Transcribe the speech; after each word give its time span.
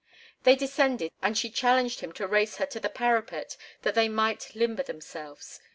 They 0.45 0.55
descended, 0.55 1.11
and 1.21 1.37
she 1.37 1.51
challenged 1.51 1.99
him 1.99 2.11
to 2.13 2.25
race 2.25 2.55
her 2.55 2.65
to 2.65 2.79
the 2.79 2.89
parapet 2.89 3.55
that 3.83 3.93
they 3.93 4.09
might 4.09 4.49
limber 4.55 4.81
themselves. 4.81 5.59